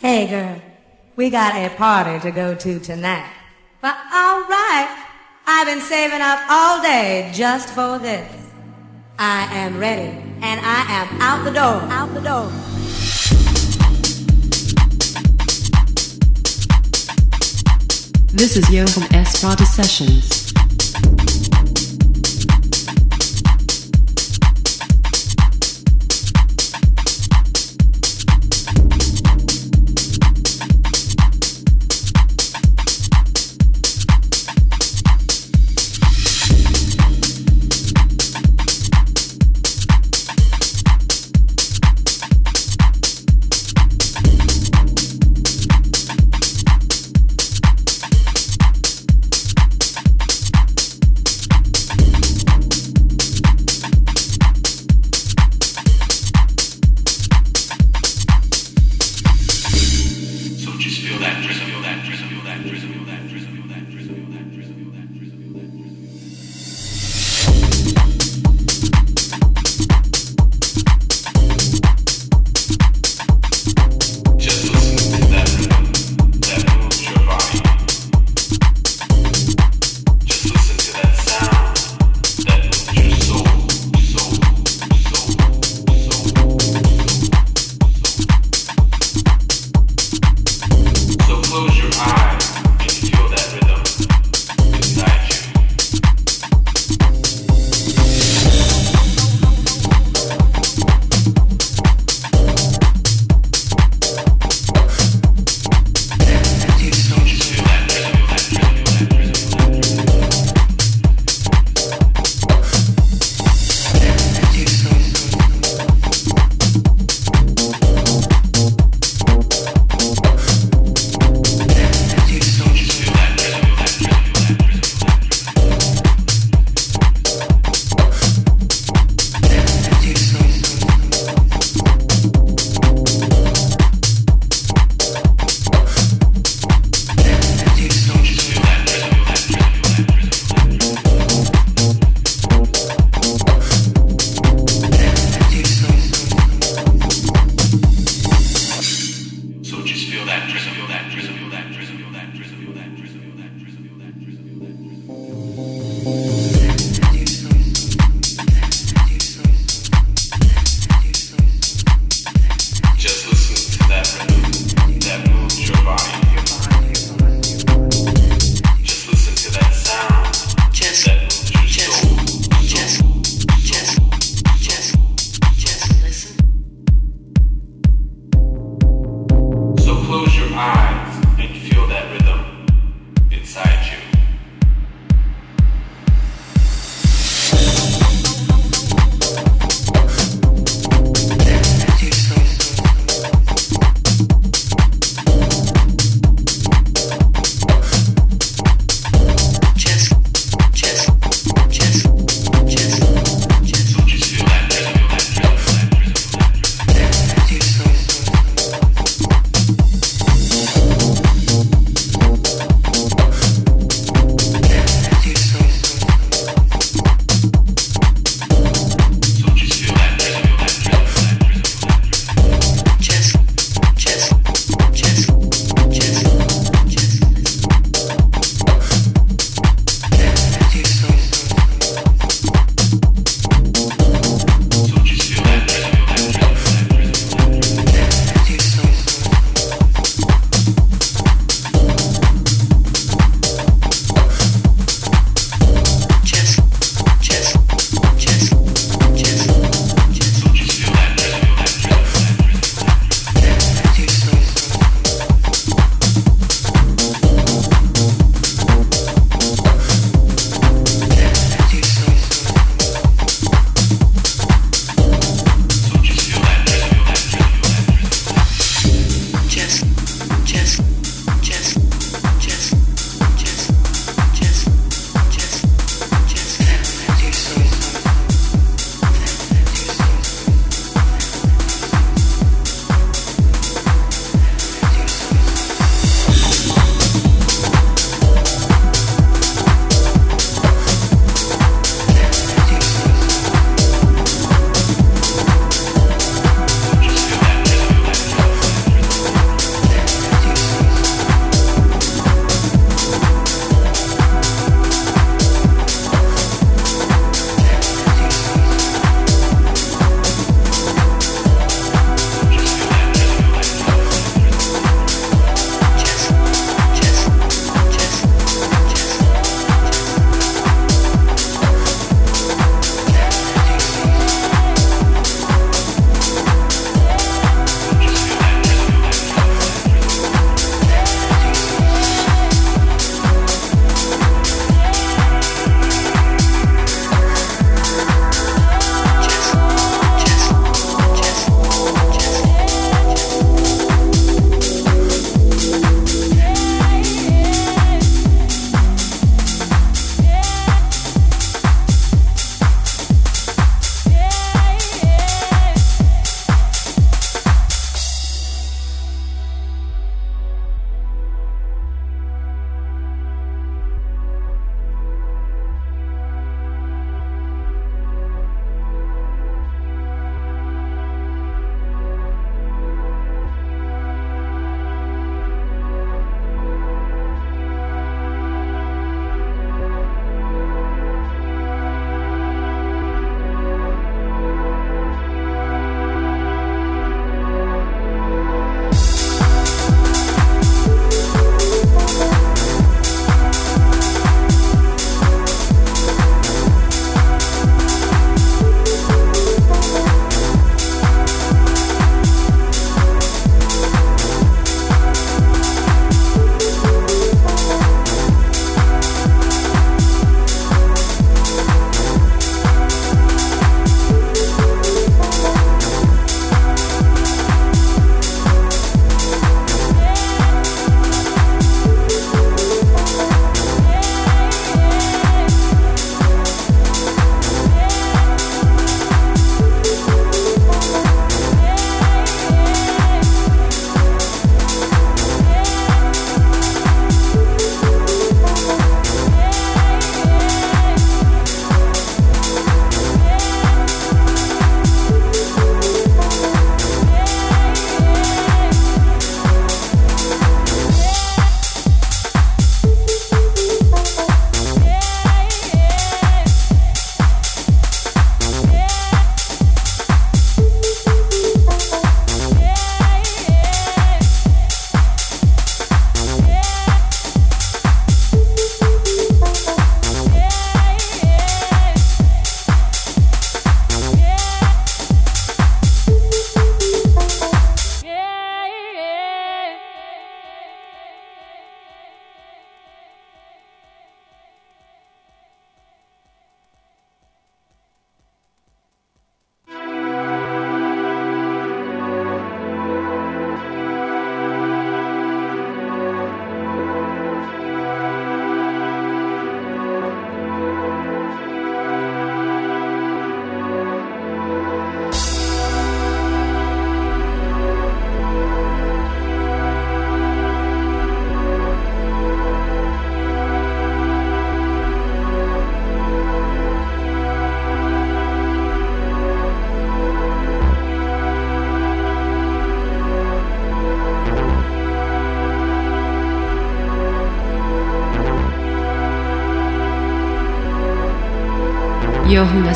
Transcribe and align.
Hey, 0.00 0.26
girl, 0.26 0.60
we 1.16 1.30
got 1.30 1.54
a 1.54 1.74
party 1.74 2.20
to 2.20 2.30
go 2.30 2.54
to 2.54 2.78
tonight. 2.78 3.32
Well, 3.82 3.94
all 4.12 4.42
right. 4.42 5.04
I've 5.46 5.66
been 5.66 5.80
saving 5.80 6.20
up 6.20 6.38
all 6.50 6.82
day 6.82 7.30
just 7.32 7.70
for 7.70 7.98
this. 7.98 8.30
I 9.18 9.48
am 9.56 9.78
ready, 9.78 10.10
and 10.42 10.60
I 10.62 10.84
am 10.90 11.22
out 11.22 11.44
the 11.44 11.50
door, 11.50 11.80
out 11.90 12.12
the 12.12 12.20
door. 12.20 12.50
This 18.34 18.58
is 18.58 18.68
Johan 18.68 19.14
S. 19.14 19.40
Prada 19.40 19.64
Sessions. 19.64 20.52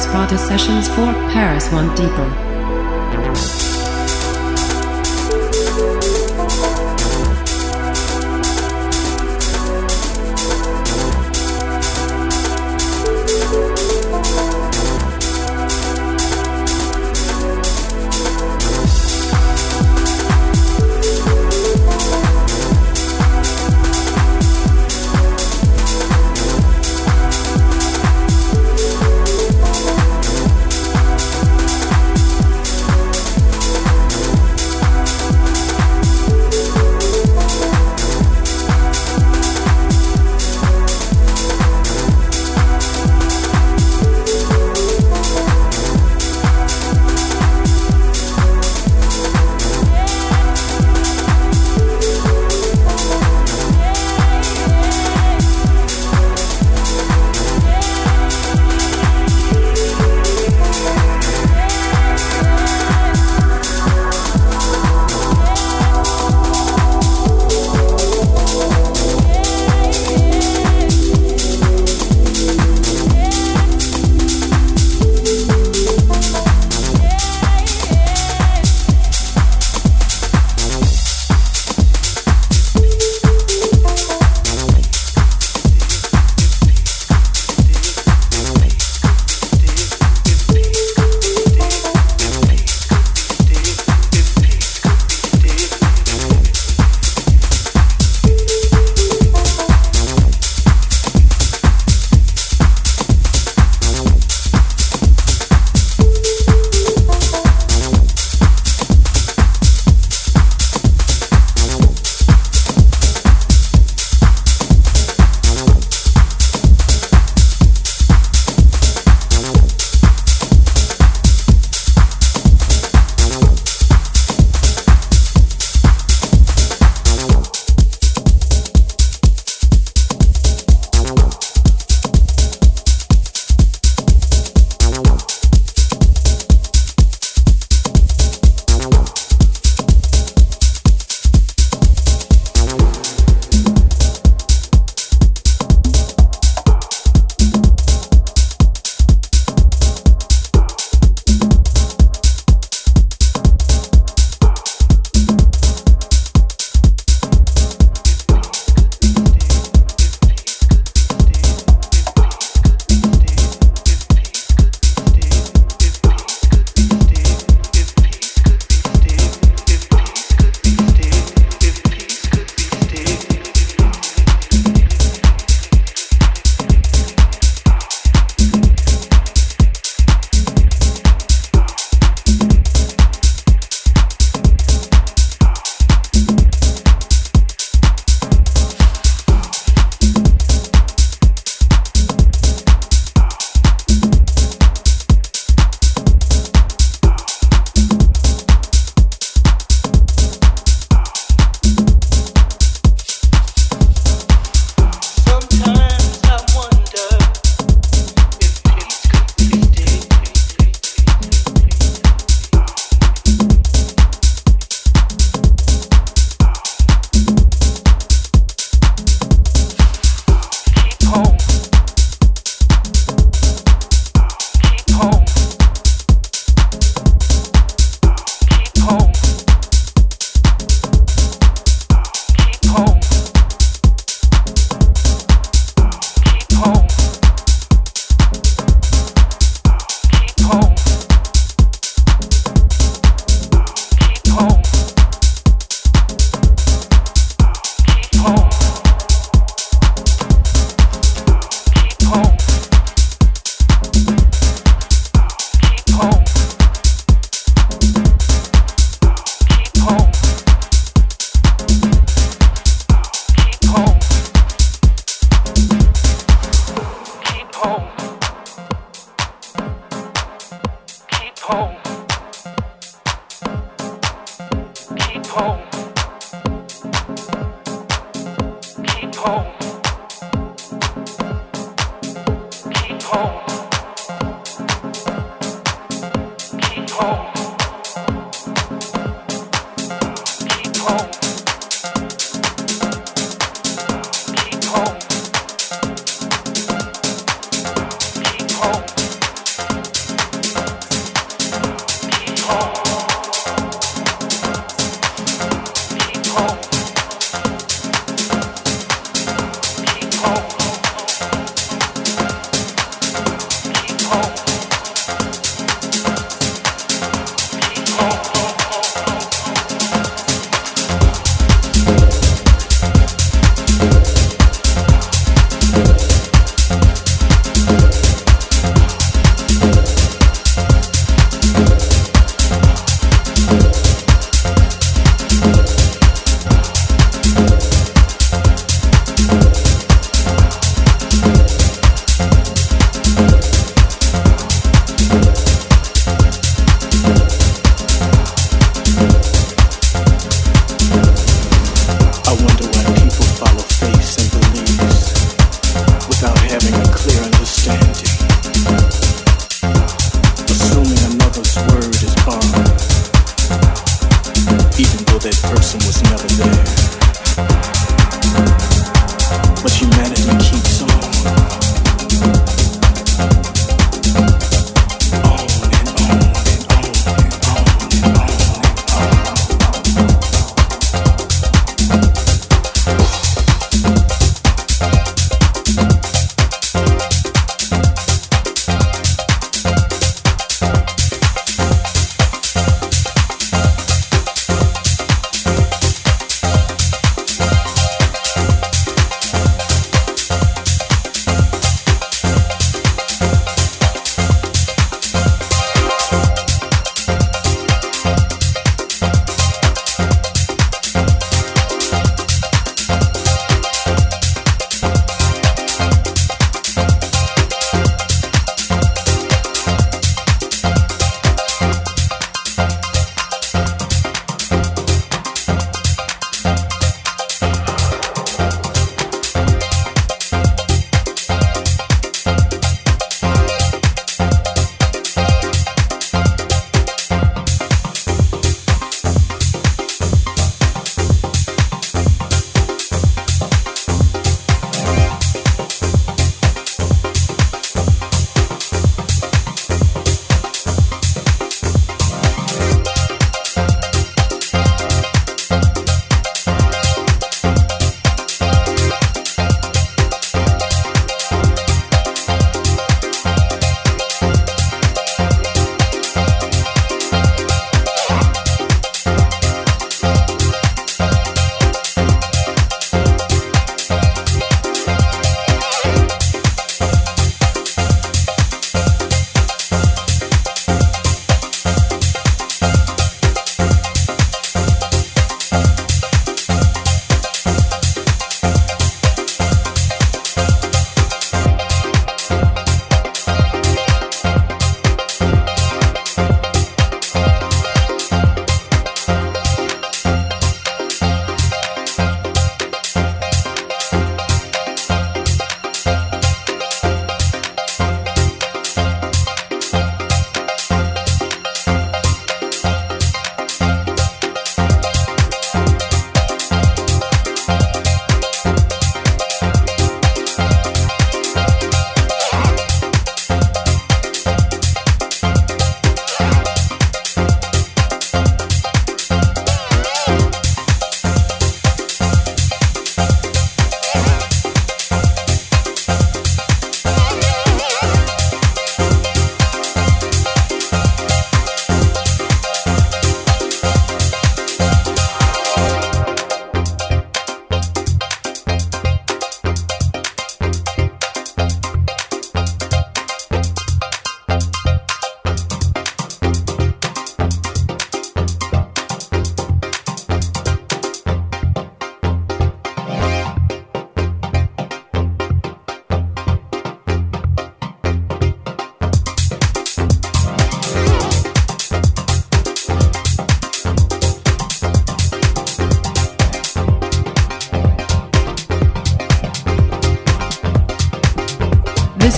Prada 0.07 0.39
Sessions 0.39 0.89
for 0.89 1.13
Paris 1.33 1.71
1 1.73 1.95
Deeper. 1.95 2.50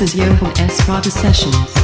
Is 0.02 0.16
Johan 0.16 0.50
S. 0.58 0.84
Prada 0.84 1.12
Sessions. 1.12 1.81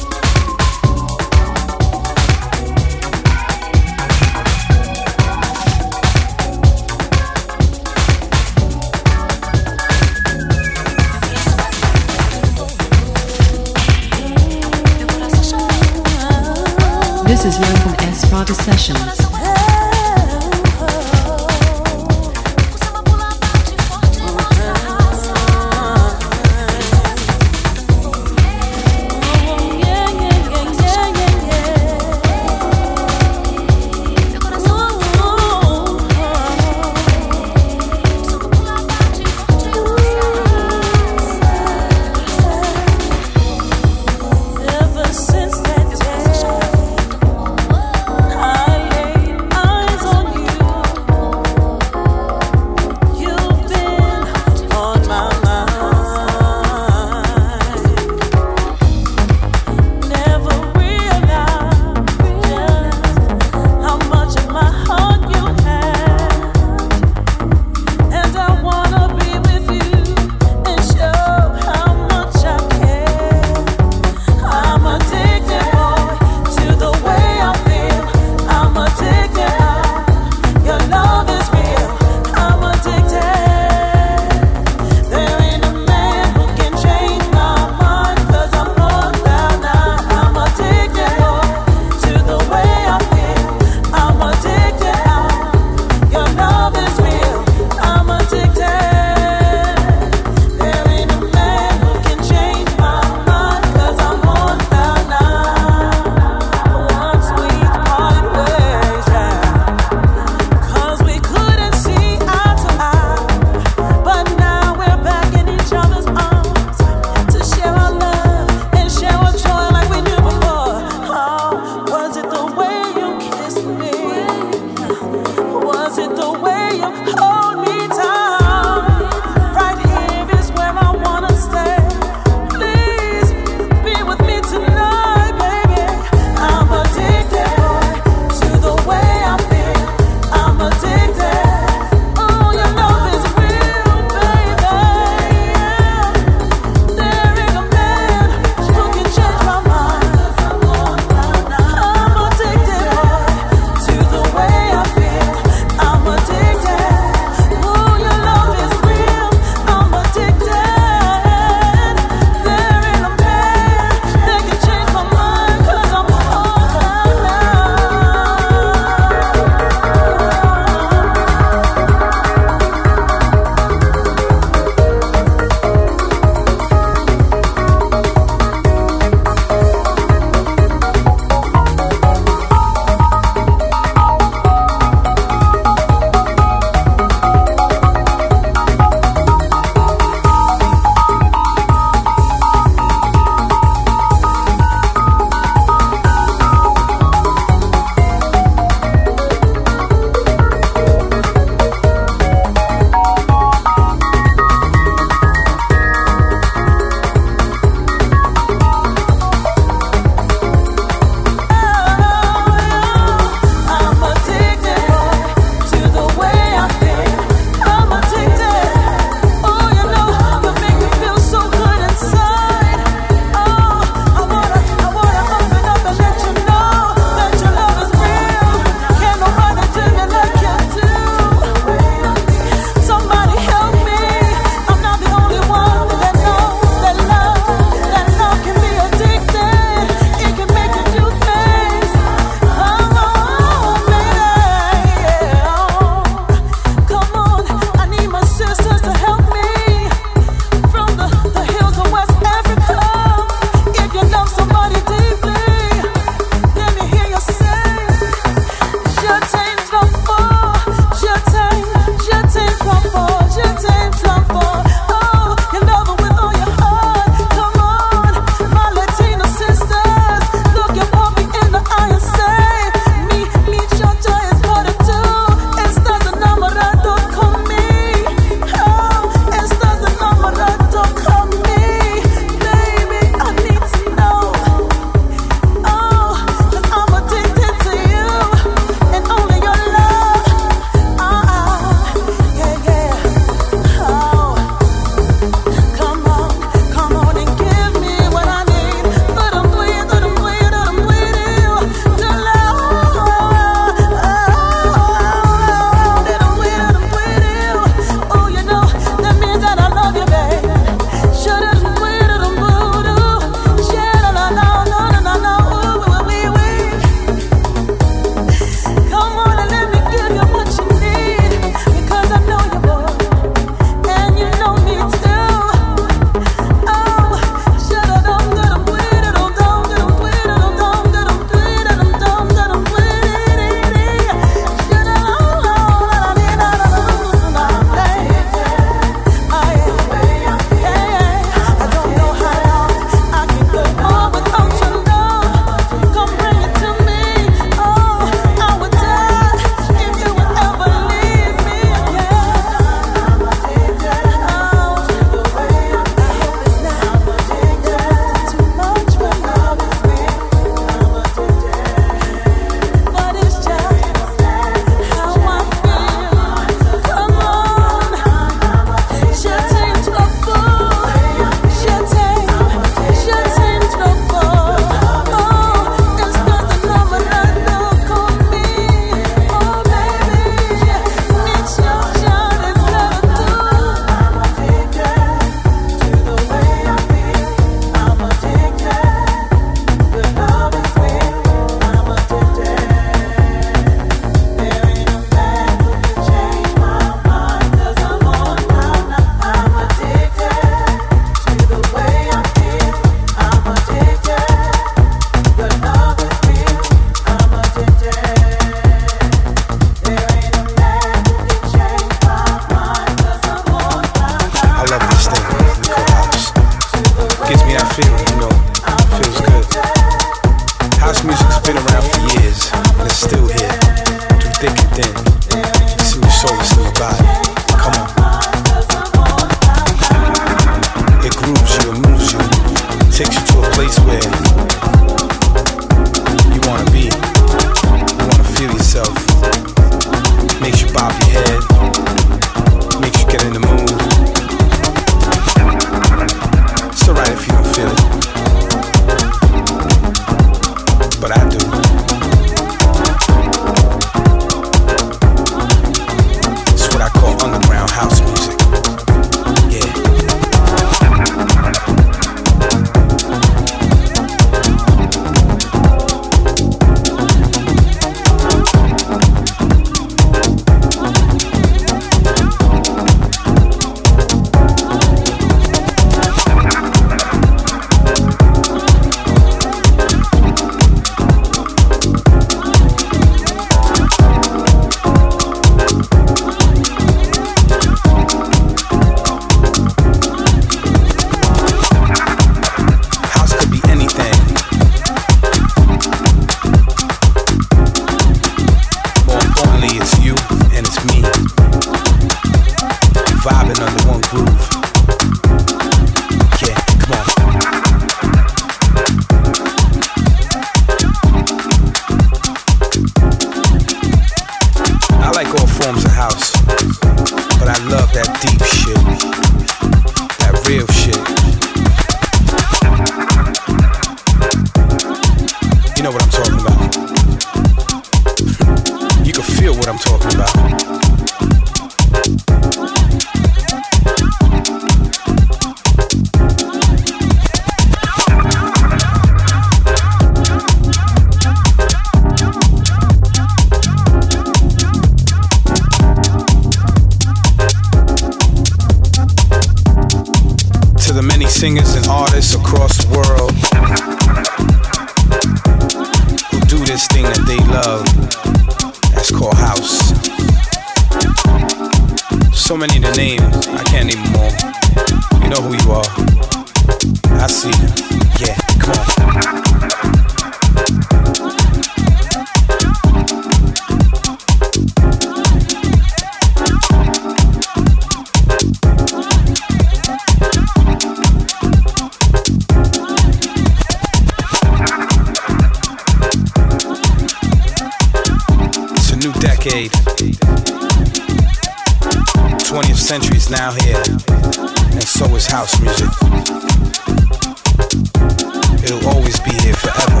It'll 598.64 598.88
always 598.88 599.18
be 599.20 599.32
here 599.42 599.54
forever. 599.54 600.00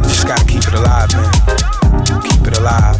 You 0.00 0.08
just 0.08 0.26
gotta 0.26 0.44
keep 0.44 0.64
it 0.66 0.74
alive, 0.74 1.12
man. 1.12 1.30
Keep 2.22 2.46
it 2.48 2.58
alive. 2.58 2.96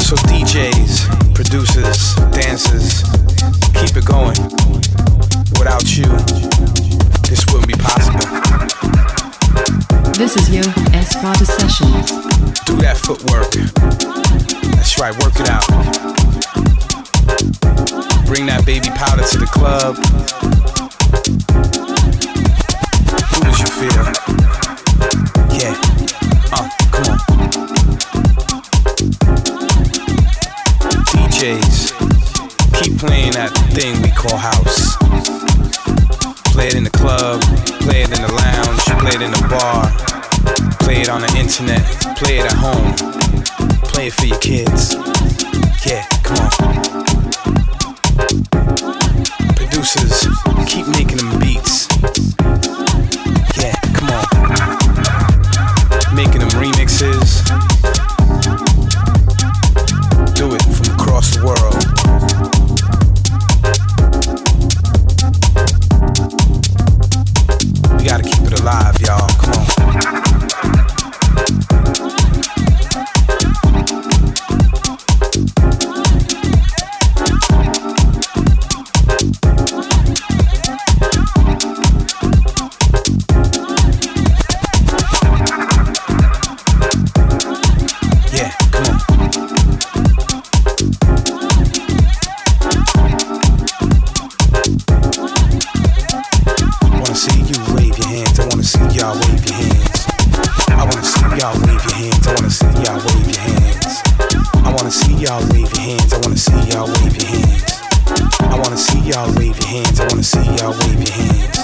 So 0.00 0.16
DJs, 0.28 1.34
producers, 1.34 2.14
dancers, 2.32 3.02
keep 3.74 3.96
it 3.96 4.06
going. 4.06 4.38
Without 5.58 5.84
you, 5.96 6.08
this 7.28 7.44
wouldn't 7.52 7.68
be 7.68 7.74
possible. 7.74 8.24
This 10.16 10.36
is 10.36 10.50
Yo 10.50 10.62
Espada 10.92 11.44
Sessions. 11.44 12.10
Do 12.64 12.76
that 12.76 12.96
footwork. 12.96 13.52
That's 14.76 14.98
right, 14.98 15.14
work 15.22 15.38
it 15.38 15.48
out. 15.48 16.67
Bring 18.28 18.44
that 18.44 18.66
baby 18.66 18.90
powder 18.90 19.22
to 19.24 19.38
the 19.38 19.46
club. 19.48 19.96
Who 23.32 23.40
does 23.40 23.58
you 23.58 23.66
feel? 23.72 24.04
Yeah. 25.56 25.72
Uh, 26.52 26.68
come 26.92 27.08
on. 27.08 27.18
DJs, 31.08 31.96
keep 32.76 32.98
playing 32.98 33.32
that 33.32 33.50
thing 33.72 33.96
we 34.02 34.10
call 34.10 34.36
house. 34.36 34.98
Play 36.52 36.68
it 36.68 36.74
in 36.74 36.84
the 36.84 36.90
club, 36.90 37.40
play 37.80 38.02
it 38.02 38.12
in 38.12 38.20
the 38.20 38.30
lounge, 38.30 38.84
play 39.00 39.16
it 39.16 39.22
in 39.22 39.30
the 39.30 39.48
bar, 39.48 39.88
play 40.80 41.00
it 41.00 41.08
on 41.08 41.22
the 41.22 41.34
internet, 41.38 41.80
play 42.18 42.40
it 42.40 42.44
at 42.44 42.52
home, 42.52 42.92
play 43.84 44.08
it 44.08 44.12
for 44.12 44.26
your 44.26 44.38
kids. 44.40 45.07
I 102.28 102.34
wanna 102.34 102.50
see 102.50 102.68
y'all 102.84 103.00
wave 103.08 103.24
your 103.24 103.40
hands. 103.40 104.04
I 104.60 104.68
wanna 104.68 104.90
see 104.90 105.14
y'all 105.16 105.40
wave 105.48 105.72
your 105.72 105.80
hands. 105.80 106.12
I 106.12 106.20
wanna 106.20 106.36
see 106.36 106.60
y'all 106.68 106.84
wave 106.84 107.16
your 107.16 107.24
hands. 107.24 107.64
I 108.40 108.56
wanna 108.60 108.76
see 108.76 109.00
y'all 109.08 109.32
wave 109.32 109.56
your 109.56 109.66
hands. 109.66 109.96
I 109.96 110.04
wanna 110.04 110.22
see 110.22 110.44
y'all 110.52 110.76
wave 110.76 111.00
your 111.00 111.08
hands. 111.08 111.56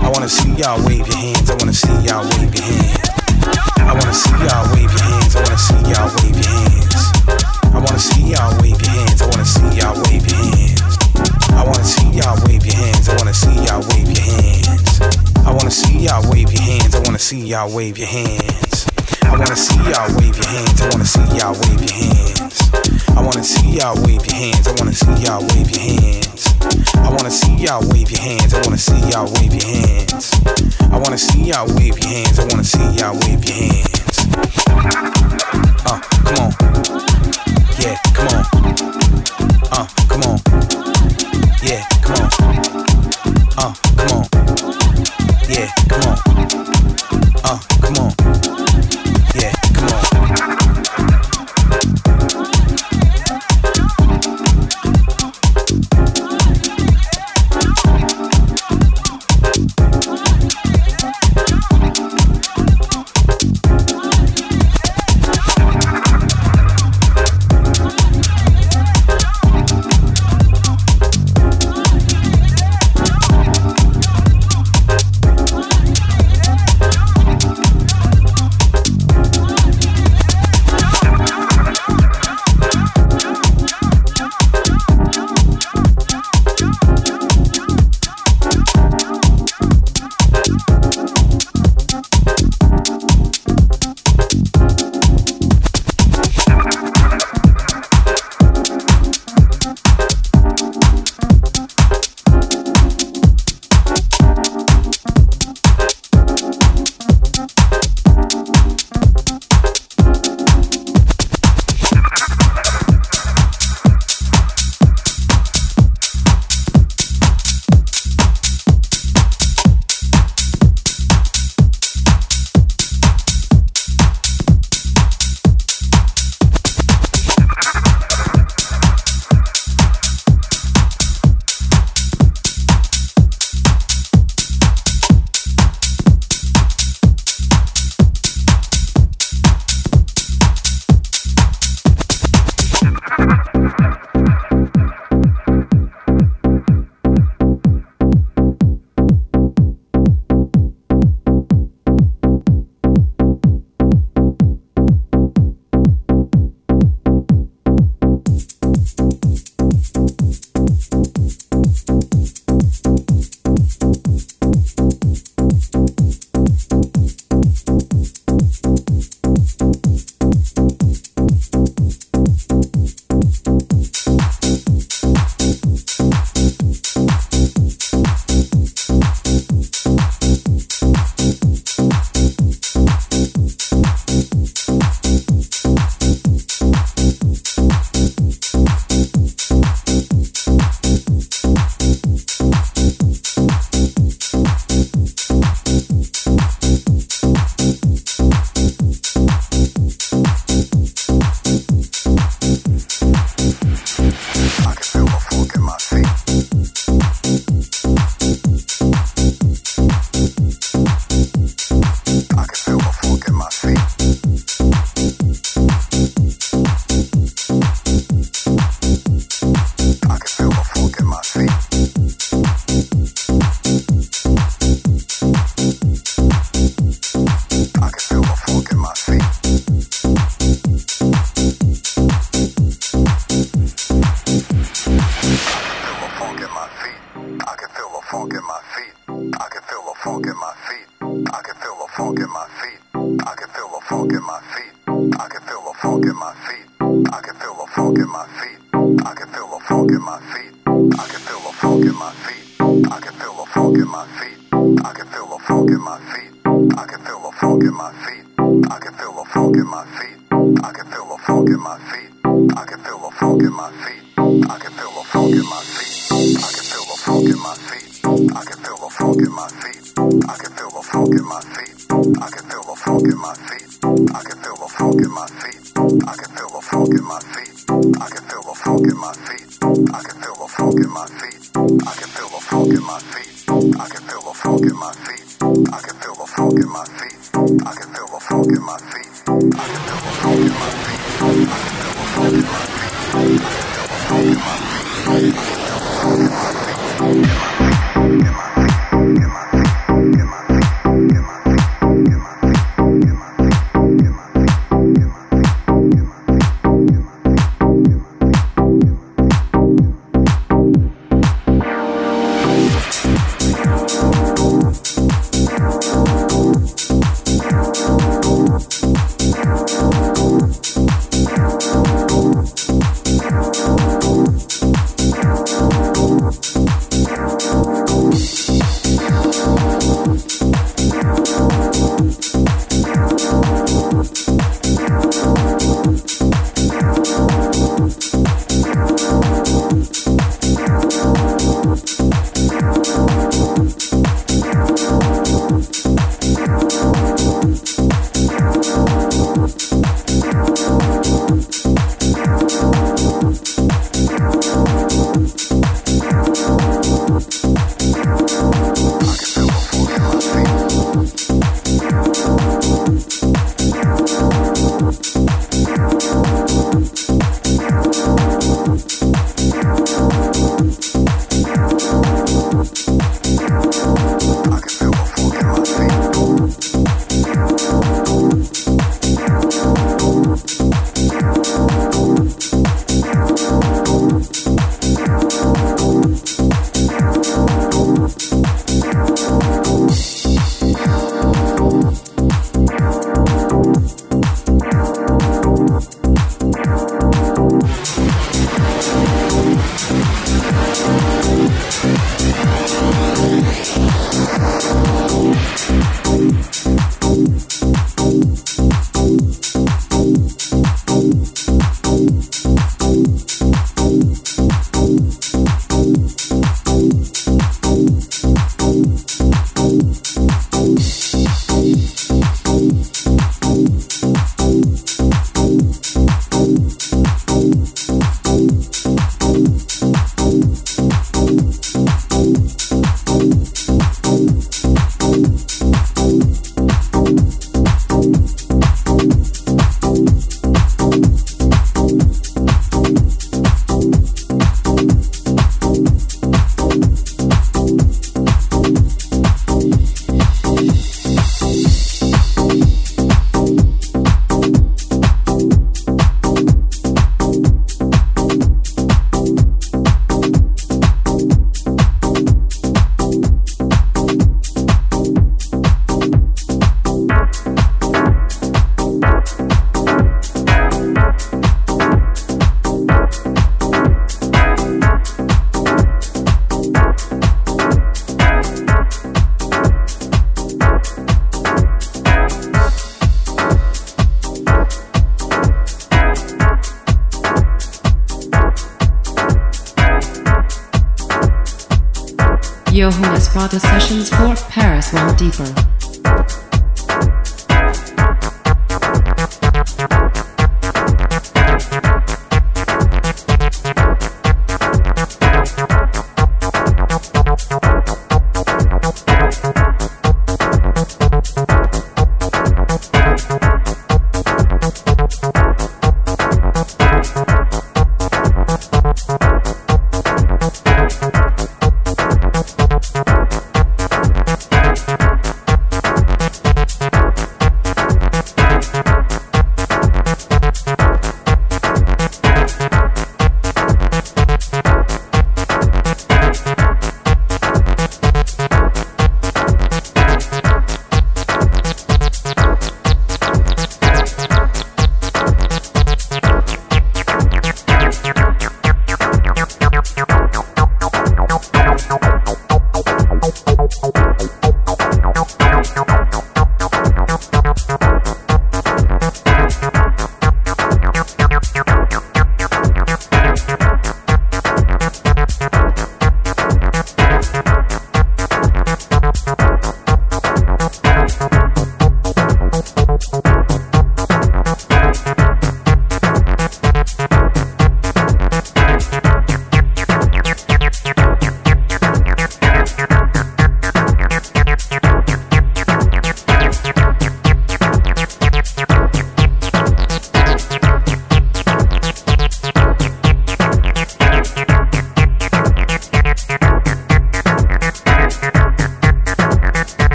I 0.00 0.08
wanna 0.08 0.28
see 0.32 0.48
y'all 0.56 0.80
wave 0.80 1.04
your 1.04 1.16
hands. 1.20 1.50
I 1.50 1.52
wanna 1.52 1.74
see 1.74 1.92
y'all 2.08 2.24
wave 2.32 2.48
your 2.48 2.62
hands. 2.62 2.96
I 3.76 3.92
wanna 3.92 4.16
see 4.16 4.32
y'all 4.40 4.72
wave 4.72 4.92
your 4.92 5.04
hands. 5.04 5.60
I 7.52 7.76
wanna 7.76 8.00
see 8.00 8.24
y'all 8.32 8.56
wave 8.64 8.80
your 8.80 8.90
hands. 8.90 9.20
I 9.20 9.26
wanna 9.28 9.44
see 9.44 9.76
y'all 9.76 10.00
wave 10.08 10.26
your 10.26 10.40
hands. 10.40 10.70
I 11.52 11.60
wanna 11.68 11.84
see 11.84 12.16
y'all 12.16 12.40
wave 12.40 12.64
your 12.64 12.74
hands. 12.74 13.08
I 13.08 13.14
wanna 13.14 13.34
see 13.34 13.64
y'all 13.64 13.82
wave 13.92 14.08
your 14.08 14.24
hands. 14.24 15.34
I 15.44 15.50
wanna 15.52 15.70
see 15.70 15.98
y'all 15.98 16.30
wave 16.30 16.52
your 16.52 16.62
hands. 16.62 16.82
Y'all 17.32 17.74
wave 17.74 17.98
your 17.98 18.08
hands. 18.08 18.91
I 19.32 19.38
wanna 19.38 19.56
see 19.56 19.76
y'all 19.88 20.14
wave 20.18 20.36
your 20.36 20.46
hands. 20.46 20.80
I 20.82 20.88
wanna 20.90 21.06
see 21.06 21.24
y'all 21.38 21.56
wave 21.64 21.80
your 21.80 21.94
hands. 21.94 22.60
I 23.16 23.22
wanna 23.22 23.42
see 23.42 23.78
y'all 23.78 23.96
wave 24.04 24.26
your 24.26 24.36
hands. 24.36 24.68
I 24.68 24.72
wanna 24.76 24.92
see 24.92 25.24
y'all 25.24 25.40
wave 25.48 25.70
your 25.70 25.80
hands. 25.80 26.44
I 26.96 27.08
wanna 27.08 27.30
see 27.30 27.56
y'all 27.64 27.80
wave 27.88 28.10
your 28.12 28.20
hands. 28.20 28.52
I 28.52 28.58
wanna 28.60 28.76
see 28.76 29.00
y'all 29.08 29.32
wave 29.32 29.54
your 29.54 29.64
hands. 29.64 30.32
I 30.92 30.98
wanna 30.98 31.16
see 31.16 31.48
y'all 31.48 31.66
wave 31.74 31.98
your 31.98 32.08
hands. 32.08 32.38
I 32.38 32.44
wanna 32.44 32.62
see 32.62 32.90
y'all 33.00 33.16
wave 33.24 33.42
your 33.42 33.56
hands. 33.56 34.12
Uh, 35.88 35.98
come 36.28 36.38
on. 36.44 36.52
Yeah, 37.80 37.96
come 38.12 38.28
on. 38.36 38.44
Uh, 39.72 39.86
come 40.12 40.22
on. 40.28 40.36
Yeah, 41.64 41.80
come 42.04 42.20
on. 42.20 42.28
Uh, 43.56 43.72
come 43.96 44.12
on. 44.12 44.61